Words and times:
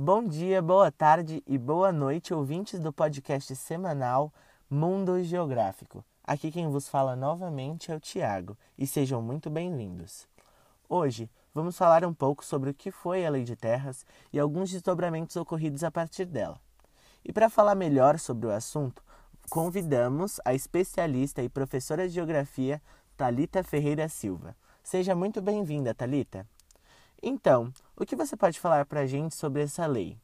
Bom 0.00 0.22
dia, 0.22 0.62
boa 0.62 0.92
tarde 0.92 1.42
e 1.44 1.58
boa 1.58 1.90
noite, 1.90 2.32
ouvintes 2.32 2.78
do 2.78 2.92
podcast 2.92 3.56
semanal 3.56 4.32
Mundo 4.70 5.20
Geográfico. 5.24 6.04
Aqui 6.22 6.52
quem 6.52 6.68
vos 6.68 6.88
fala 6.88 7.16
novamente 7.16 7.90
é 7.90 7.96
o 7.96 7.98
Tiago 7.98 8.56
e 8.78 8.86
sejam 8.86 9.20
muito 9.20 9.50
bem-vindos. 9.50 10.28
Hoje 10.88 11.28
vamos 11.52 11.76
falar 11.76 12.04
um 12.04 12.14
pouco 12.14 12.44
sobre 12.44 12.70
o 12.70 12.74
que 12.74 12.92
foi 12.92 13.26
a 13.26 13.30
Lei 13.30 13.42
de 13.42 13.56
Terras 13.56 14.06
e 14.32 14.38
alguns 14.38 14.70
desdobramentos 14.70 15.34
ocorridos 15.34 15.82
a 15.82 15.90
partir 15.90 16.26
dela. 16.26 16.60
E 17.24 17.32
para 17.32 17.50
falar 17.50 17.74
melhor 17.74 18.20
sobre 18.20 18.46
o 18.46 18.52
assunto, 18.52 19.02
convidamos 19.50 20.40
a 20.44 20.54
especialista 20.54 21.42
e 21.42 21.48
professora 21.48 22.06
de 22.06 22.14
Geografia 22.14 22.80
Talita 23.16 23.64
Ferreira 23.64 24.08
Silva. 24.08 24.54
Seja 24.80 25.16
muito 25.16 25.42
bem-vinda, 25.42 25.92
Talita. 25.92 26.46
Então, 27.22 27.72
o 27.96 28.06
que 28.06 28.14
você 28.14 28.36
pode 28.36 28.60
falar 28.60 28.86
para 28.86 29.00
a 29.00 29.06
gente 29.06 29.34
sobre 29.34 29.62
essa 29.62 29.86
lei? 29.86 30.16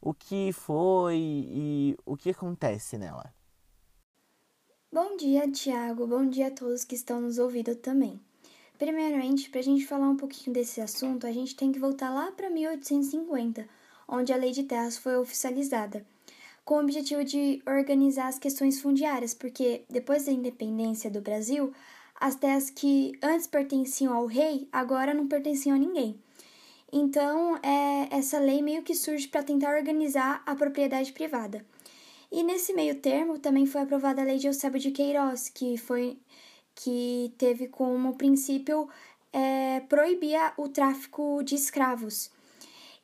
O 0.00 0.12
que 0.12 0.52
foi 0.52 1.16
e 1.18 1.96
o 2.04 2.16
que 2.16 2.30
acontece 2.30 2.98
nela? 2.98 3.32
Bom 4.92 5.16
dia, 5.16 5.50
Tiago. 5.50 6.06
Bom 6.06 6.26
dia 6.26 6.48
a 6.48 6.50
todos 6.50 6.84
que 6.84 6.94
estão 6.94 7.20
nos 7.20 7.38
ouvindo 7.38 7.74
também. 7.74 8.20
Primeiramente, 8.78 9.50
para 9.50 9.60
a 9.60 9.64
gente 9.64 9.86
falar 9.86 10.08
um 10.08 10.16
pouquinho 10.16 10.54
desse 10.54 10.80
assunto, 10.80 11.26
a 11.26 11.32
gente 11.32 11.56
tem 11.56 11.72
que 11.72 11.80
voltar 11.80 12.10
lá 12.10 12.30
para 12.30 12.48
1850, 12.48 13.68
onde 14.06 14.32
a 14.32 14.36
Lei 14.36 14.52
de 14.52 14.62
Terras 14.62 14.96
foi 14.96 15.16
oficializada, 15.16 16.06
com 16.64 16.76
o 16.76 16.82
objetivo 16.82 17.24
de 17.24 17.60
organizar 17.66 18.28
as 18.28 18.38
questões 18.38 18.80
fundiárias, 18.80 19.34
porque 19.34 19.84
depois 19.90 20.26
da 20.26 20.32
independência 20.32 21.10
do 21.10 21.20
Brasil, 21.20 21.72
as 22.20 22.34
terras 22.34 22.70
que 22.70 23.12
antes 23.22 23.46
pertenciam 23.46 24.14
ao 24.14 24.26
rei 24.26 24.68
agora 24.72 25.14
não 25.14 25.26
pertenciam 25.26 25.76
a 25.76 25.78
ninguém. 25.78 26.18
Então, 26.92 27.56
é, 27.62 28.08
essa 28.10 28.38
lei 28.38 28.62
meio 28.62 28.82
que 28.82 28.94
surge 28.94 29.28
para 29.28 29.42
tentar 29.42 29.76
organizar 29.76 30.42
a 30.46 30.54
propriedade 30.54 31.12
privada. 31.12 31.64
E 32.30 32.42
nesse 32.42 32.72
meio 32.72 32.96
termo 32.96 33.38
também 33.38 33.66
foi 33.66 33.82
aprovada 33.82 34.20
a 34.20 34.24
Lei 34.24 34.38
de 34.38 34.46
Eusébio 34.46 34.80
de 34.80 34.90
Queiroz, 34.90 35.48
que 35.48 35.76
foi 35.76 36.18
que 36.74 37.34
teve 37.36 37.68
como 37.68 38.16
princípio 38.16 38.88
é, 39.32 39.80
proibir 39.80 40.38
o 40.56 40.68
tráfico 40.68 41.42
de 41.42 41.54
escravos. 41.54 42.30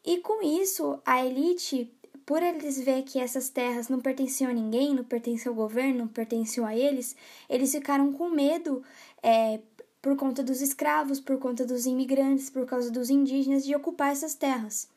E 0.05 0.19
com 0.19 0.43
isso, 0.43 1.01
a 1.05 1.25
elite, 1.25 1.91
por 2.27 2.43
eles 2.43 2.81
ver 2.81 3.03
que 3.03 3.19
essas 3.19 3.49
terras 3.49 3.89
não 3.89 4.01
pertenciam 4.01 4.51
a 4.51 4.55
ninguém, 4.55 4.95
não 4.95 5.05
pertenciam 5.05 5.53
ao 5.53 5.57
governo, 5.57 5.99
não 5.99 6.09
pertenciam 6.09 6.67
a 6.67 6.77
eles, 6.77 7.17
eles 7.49 7.73
ficaram 7.73 8.13
com 8.13 8.31
medo 8.31 8.83
é, 9.23 9.61
por 10.01 10.17
conta 10.17 10.43
dos 10.43 10.61
escravos, 10.61 11.21
por 11.21 11.39
conta 11.39 11.65
dos 11.65 11.87
imigrantes, 11.87 12.51
por 12.51 12.67
causa 12.67 12.91
dos 12.91 13.11
indígenas, 13.11 13.65
de 13.65 13.75
ocupar 13.75 14.13
essas 14.13 14.35
terras. 14.35 14.89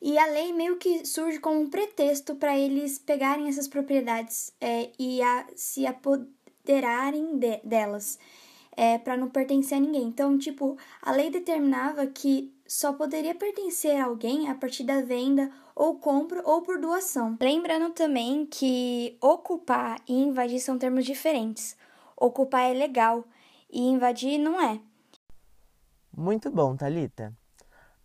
E 0.00 0.18
a 0.18 0.26
lei 0.26 0.52
meio 0.52 0.78
que 0.78 1.06
surge 1.06 1.38
como 1.38 1.60
um 1.60 1.70
pretexto 1.70 2.34
para 2.34 2.58
eles 2.58 2.98
pegarem 2.98 3.48
essas 3.48 3.68
propriedades 3.68 4.52
é, 4.60 4.90
e 4.98 5.22
a, 5.22 5.46
se 5.54 5.86
apoderarem 5.86 7.38
de, 7.38 7.58
delas, 7.62 8.18
é, 8.76 8.98
para 8.98 9.16
não 9.16 9.28
pertencer 9.28 9.78
a 9.78 9.80
ninguém. 9.80 10.02
Então, 10.02 10.36
tipo, 10.36 10.76
a 11.00 11.12
lei 11.12 11.30
determinava 11.30 12.06
que 12.06 12.52
só 12.72 12.90
poderia 12.90 13.34
pertencer 13.34 14.00
a 14.00 14.06
alguém 14.06 14.48
a 14.48 14.54
partir 14.54 14.82
da 14.82 15.02
venda 15.02 15.50
ou 15.76 15.98
compra 15.98 16.42
ou 16.42 16.62
por 16.62 16.80
doação. 16.80 17.36
Lembrando 17.38 17.92
também 17.92 18.46
que 18.46 19.14
ocupar 19.20 20.00
e 20.08 20.14
invadir 20.14 20.58
são 20.58 20.78
termos 20.78 21.04
diferentes. 21.04 21.76
Ocupar 22.16 22.62
é 22.62 22.72
legal 22.72 23.24
e 23.70 23.82
invadir 23.82 24.38
não 24.38 24.58
é. 24.58 24.80
Muito 26.16 26.50
bom, 26.50 26.74
Talita. 26.74 27.36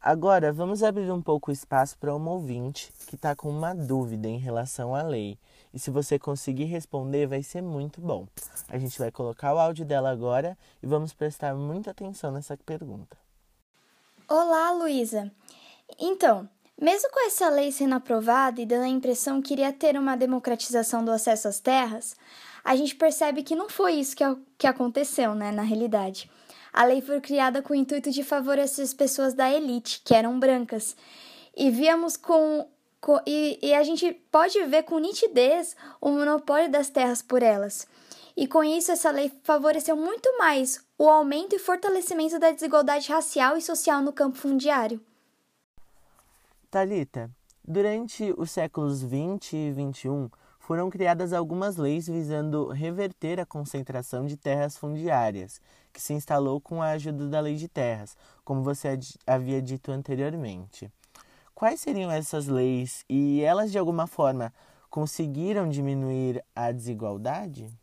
Agora 0.01 0.51
vamos 0.51 0.83
abrir 0.83 1.09
um 1.13 1.21
pouco 1.21 1.49
o 1.49 1.53
espaço 1.53 1.97
para 1.97 2.13
uma 2.13 2.31
ouvinte 2.31 2.91
que 3.07 3.15
está 3.15 3.33
com 3.33 3.49
uma 3.49 3.73
dúvida 3.73 4.27
em 4.27 4.37
relação 4.37 4.93
à 4.93 5.01
lei. 5.01 5.39
E 5.73 5.79
se 5.79 5.89
você 5.89 6.19
conseguir 6.19 6.65
responder, 6.65 7.25
vai 7.25 7.41
ser 7.41 7.61
muito 7.61 8.01
bom. 8.01 8.27
A 8.67 8.77
gente 8.77 8.99
vai 8.99 9.11
colocar 9.11 9.53
o 9.53 9.59
áudio 9.59 9.85
dela 9.85 10.11
agora 10.11 10.57
e 10.83 10.85
vamos 10.85 11.13
prestar 11.13 11.55
muita 11.55 11.91
atenção 11.91 12.33
nessa 12.33 12.57
pergunta. 12.57 13.26
Olá, 14.29 14.71
Luísa. 14.71 15.31
Então, 15.97 16.49
mesmo 16.77 17.09
com 17.11 17.25
essa 17.25 17.47
lei 17.47 17.71
sendo 17.71 17.95
aprovada 17.95 18.59
e 18.59 18.65
dando 18.65 18.83
a 18.83 18.89
impressão 18.89 19.41
que 19.41 19.53
iria 19.53 19.71
ter 19.71 19.97
uma 19.97 20.17
democratização 20.17 21.05
do 21.05 21.11
acesso 21.11 21.47
às 21.47 21.61
terras, 21.61 22.13
a 22.61 22.75
gente 22.75 22.93
percebe 22.93 23.41
que 23.41 23.55
não 23.55 23.69
foi 23.69 23.93
isso 23.93 24.17
que, 24.17 24.25
que 24.57 24.67
aconteceu, 24.67 25.33
né, 25.33 25.49
na 25.53 25.61
realidade. 25.61 26.29
A 26.73 26.83
lei 26.83 26.99
foi 26.99 27.21
criada 27.21 27.61
com 27.61 27.71
o 27.71 27.75
intuito 27.75 28.11
de 28.11 28.21
favorecer 28.21 28.83
as 28.83 28.93
pessoas 28.93 29.33
da 29.33 29.49
elite, 29.49 30.01
que 30.03 30.13
eram 30.13 30.37
brancas. 30.37 30.97
E 31.55 31.71
víamos 31.71 32.17
com, 32.17 32.67
com 32.99 33.21
e, 33.25 33.57
e 33.61 33.73
a 33.73 33.81
gente 33.83 34.11
pode 34.29 34.61
ver 34.65 34.83
com 34.83 34.99
nitidez 34.99 35.73
o 36.01 36.09
monopólio 36.09 36.69
das 36.69 36.89
terras 36.89 37.21
por 37.21 37.41
elas. 37.41 37.87
E 38.39 38.45
com 38.45 38.63
isso, 38.63 38.91
essa 38.91 39.09
lei 39.09 39.31
favoreceu 39.41 39.97
muito 39.97 40.37
mais 40.37 40.79
o 40.95 41.09
aumento 41.09 41.55
e 41.55 41.59
fortalecimento 41.59 42.37
da 42.37 42.51
desigualdade 42.51 43.11
racial 43.11 43.57
e 43.57 43.61
social 43.63 43.99
no 43.99 44.13
campo 44.13 44.37
fundiário. 44.37 45.01
Talita, 46.69 47.31
durante 47.67 48.31
os 48.37 48.51
séculos 48.51 49.01
20 49.01 49.55
e 49.55 49.71
21, 49.71 50.29
foram 50.59 50.87
criadas 50.87 51.33
algumas 51.33 51.77
leis 51.77 52.05
visando 52.05 52.67
reverter 52.67 53.39
a 53.39 53.45
concentração 53.45 54.27
de 54.27 54.37
terras 54.37 54.77
fundiárias, 54.77 55.59
que 55.91 55.99
se 55.99 56.13
instalou 56.13 56.61
com 56.61 56.79
a 56.79 56.89
ajuda 56.89 57.27
da 57.27 57.39
Lei 57.39 57.55
de 57.55 57.67
Terras, 57.67 58.15
como 58.45 58.61
você 58.61 58.99
havia 59.25 59.59
dito 59.63 59.91
anteriormente. 59.91 60.91
Quais 61.55 61.81
seriam 61.81 62.11
essas 62.11 62.45
leis 62.45 63.03
e 63.09 63.41
elas, 63.41 63.71
de 63.71 63.79
alguma 63.79 64.05
forma, 64.05 64.53
conseguiram 64.91 65.67
diminuir 65.67 66.45
a 66.55 66.71
desigualdade? 66.71 67.75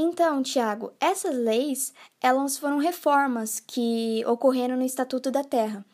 Então, 0.00 0.44
Tiago, 0.44 0.92
essas 1.00 1.34
leis, 1.34 1.92
elas 2.22 2.56
foram 2.56 2.78
reformas 2.78 3.58
que 3.58 4.24
ocorreram 4.28 4.76
no 4.76 4.84
Estatuto 4.84 5.28
da 5.28 5.42
Terra. 5.42 5.84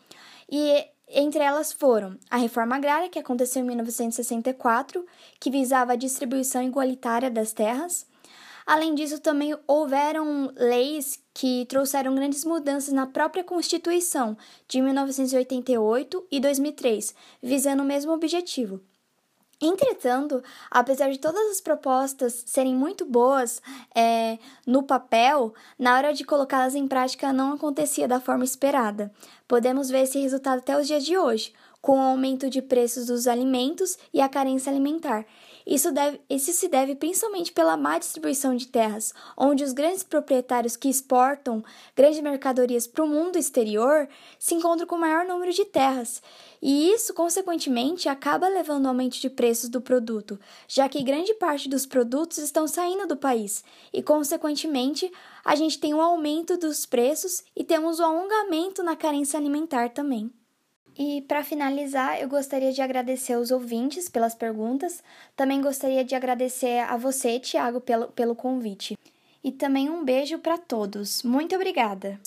E 0.46 0.86
entre 1.08 1.42
elas 1.42 1.72
foram 1.72 2.18
a 2.30 2.36
reforma 2.36 2.76
agrária, 2.76 3.08
que 3.08 3.18
aconteceu 3.18 3.62
em 3.62 3.66
1964, 3.66 5.06
que 5.40 5.50
visava 5.50 5.92
a 5.92 5.96
distribuição 5.96 6.62
igualitária 6.62 7.30
das 7.30 7.54
terras. 7.54 8.06
Além 8.66 8.94
disso, 8.94 9.20
também 9.20 9.56
houveram 9.66 10.52
leis 10.54 11.18
que 11.32 11.64
trouxeram 11.64 12.14
grandes 12.14 12.44
mudanças 12.44 12.92
na 12.92 13.06
própria 13.06 13.42
Constituição 13.42 14.36
de 14.68 14.82
1988 14.82 16.26
e 16.30 16.40
2003, 16.40 17.14
visando 17.42 17.82
o 17.82 17.86
mesmo 17.86 18.12
objetivo, 18.12 18.82
Entretanto, 19.60 20.42
apesar 20.70 21.10
de 21.10 21.18
todas 21.18 21.50
as 21.50 21.60
propostas 21.60 22.42
serem 22.46 22.74
muito 22.74 23.04
boas 23.04 23.62
é, 23.94 24.38
no 24.66 24.82
papel, 24.82 25.54
na 25.78 25.96
hora 25.96 26.12
de 26.12 26.24
colocá-las 26.24 26.74
em 26.74 26.86
prática 26.86 27.32
não 27.32 27.52
acontecia 27.52 28.08
da 28.08 28.20
forma 28.20 28.44
esperada. 28.44 29.12
Podemos 29.46 29.88
ver 29.88 30.02
esse 30.02 30.18
resultado 30.18 30.58
até 30.58 30.78
os 30.78 30.86
dias 30.86 31.04
de 31.04 31.16
hoje, 31.16 31.52
com 31.84 31.98
o 31.98 32.00
aumento 32.00 32.48
de 32.48 32.62
preços 32.62 33.08
dos 33.08 33.26
alimentos 33.26 33.98
e 34.10 34.18
a 34.18 34.26
carência 34.26 34.72
alimentar. 34.72 35.26
Isso, 35.66 35.92
deve, 35.92 36.18
isso 36.30 36.50
se 36.54 36.66
deve 36.66 36.94
principalmente 36.94 37.52
pela 37.52 37.76
má 37.76 37.98
distribuição 37.98 38.56
de 38.56 38.68
terras, 38.68 39.12
onde 39.36 39.62
os 39.62 39.74
grandes 39.74 40.02
proprietários 40.02 40.76
que 40.76 40.88
exportam 40.88 41.62
grandes 41.94 42.20
mercadorias 42.20 42.86
para 42.86 43.04
o 43.04 43.06
mundo 43.06 43.36
exterior 43.36 44.08
se 44.38 44.54
encontram 44.54 44.86
com 44.86 44.94
o 44.94 44.98
maior 44.98 45.26
número 45.26 45.52
de 45.52 45.66
terras. 45.66 46.22
E 46.62 46.90
isso, 46.90 47.12
consequentemente, 47.12 48.08
acaba 48.08 48.48
levando 48.48 48.86
ao 48.86 48.92
aumento 48.92 49.20
de 49.20 49.28
preços 49.28 49.68
do 49.68 49.82
produto, 49.82 50.40
já 50.66 50.88
que 50.88 51.02
grande 51.02 51.34
parte 51.34 51.68
dos 51.68 51.84
produtos 51.84 52.38
estão 52.38 52.66
saindo 52.66 53.06
do 53.06 53.18
país, 53.18 53.62
e, 53.92 54.02
consequentemente, 54.02 55.12
a 55.44 55.54
gente 55.54 55.78
tem 55.78 55.92
um 55.92 56.00
aumento 56.00 56.56
dos 56.56 56.86
preços 56.86 57.44
e 57.54 57.62
temos 57.62 58.00
um 58.00 58.04
alongamento 58.04 58.82
na 58.82 58.96
carência 58.96 59.38
alimentar 59.38 59.90
também. 59.90 60.32
E 60.96 61.22
para 61.22 61.42
finalizar, 61.42 62.20
eu 62.20 62.28
gostaria 62.28 62.72
de 62.72 62.80
agradecer 62.80 63.32
aos 63.32 63.50
ouvintes 63.50 64.08
pelas 64.08 64.34
perguntas. 64.34 65.02
Também 65.34 65.60
gostaria 65.60 66.04
de 66.04 66.14
agradecer 66.14 66.78
a 66.80 66.96
você, 66.96 67.40
Tiago, 67.40 67.80
pelo, 67.80 68.08
pelo 68.08 68.36
convite. 68.36 68.96
E 69.42 69.50
também 69.50 69.90
um 69.90 70.04
beijo 70.04 70.38
para 70.38 70.56
todos. 70.56 71.22
Muito 71.22 71.54
obrigada. 71.54 72.18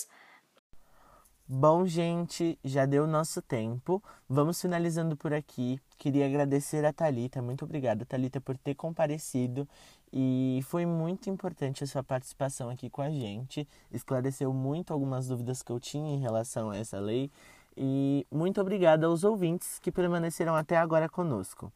Bom, 1.49 1.87
gente, 1.87 2.59
já 2.61 2.85
deu 2.85 3.05
o 3.05 3.07
nosso 3.07 3.41
tempo. 3.41 4.03
Vamos 4.27 4.61
finalizando 4.61 5.15
por 5.15 5.33
aqui. 5.33 5.79
Queria 5.97 6.25
agradecer 6.25 6.83
a 6.83 6.91
Talita. 6.91 7.41
Muito 7.41 7.63
obrigada, 7.63 8.05
Talita, 8.05 8.41
por 8.41 8.57
ter 8.57 8.75
comparecido 8.75 9.65
e 10.11 10.59
foi 10.63 10.85
muito 10.85 11.29
importante 11.29 11.83
a 11.83 11.87
sua 11.87 12.03
participação 12.03 12.69
aqui 12.69 12.89
com 12.89 13.01
a 13.01 13.09
gente. 13.09 13.67
Esclareceu 13.91 14.53
muito 14.53 14.91
algumas 14.91 15.27
dúvidas 15.27 15.61
que 15.61 15.71
eu 15.71 15.79
tinha 15.79 16.13
em 16.13 16.19
relação 16.19 16.69
a 16.69 16.77
essa 16.77 16.99
lei 16.99 17.31
e 17.77 18.25
muito 18.31 18.59
obrigada 18.59 19.05
aos 19.05 19.23
ouvintes 19.23 19.77
que 19.79 19.91
permaneceram 19.91 20.55
até 20.55 20.77
agora 20.77 21.07
conosco. 21.07 21.71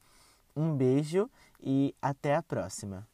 Um 0.55 0.75
beijo 0.75 1.29
e 1.61 1.95
até 2.01 2.35
a 2.35 2.41
próxima. 2.41 3.07